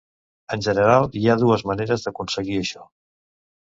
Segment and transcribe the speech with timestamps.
[0.55, 2.87] En general, hi ha dues maneres d'aconseguir això.